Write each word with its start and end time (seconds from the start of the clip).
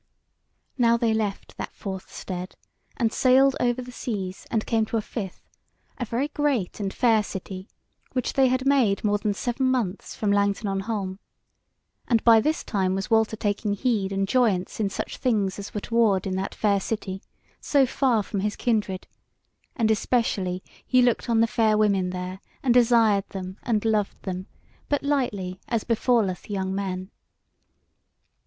Now 0.79 0.97
they 0.97 1.13
left 1.13 1.57
that 1.57 1.75
fourth 1.75 2.11
stead, 2.11 2.55
and 2.97 3.13
sailed 3.13 3.55
over 3.59 3.83
the 3.83 3.91
seas 3.91 4.47
and 4.49 4.65
came 4.65 4.83
to 4.87 4.97
a 4.97 5.01
fifth, 5.03 5.47
a 5.99 6.05
very 6.05 6.29
great 6.29 6.79
and 6.79 6.91
fair 6.91 7.21
city, 7.21 7.69
which 8.13 8.33
they 8.33 8.47
had 8.47 8.65
made 8.65 9.03
more 9.03 9.19
than 9.19 9.35
seven 9.35 9.67
months 9.69 10.15
from 10.15 10.31
Langton 10.31 10.65
on 10.67 10.79
Holm; 10.79 11.19
and 12.07 12.23
by 12.23 12.41
this 12.41 12.63
time 12.63 12.95
was 12.95 13.11
Walter 13.11 13.35
taking 13.35 13.73
heed 13.75 14.11
and 14.11 14.27
joyance 14.27 14.79
in 14.79 14.89
such 14.89 15.17
things 15.17 15.59
as 15.59 15.71
were 15.71 15.81
toward 15.81 16.25
in 16.25 16.35
that 16.35 16.55
fair 16.55 16.79
city, 16.79 17.21
so 17.59 17.85
far 17.85 18.23
from 18.23 18.39
his 18.39 18.55
kindred, 18.55 19.05
and 19.75 19.91
especially 19.91 20.63
he 20.83 21.03
looked 21.03 21.29
on 21.29 21.41
the 21.41 21.45
fair 21.45 21.77
women 21.77 22.09
there, 22.09 22.39
and 22.63 22.73
desired 22.73 23.29
them, 23.29 23.59
and 23.61 23.85
loved 23.85 24.19
them; 24.23 24.47
but 24.89 25.03
lightly, 25.03 25.59
as 25.67 25.83
befalleth 25.83 26.49
young 26.49 26.73
men. 26.73 27.11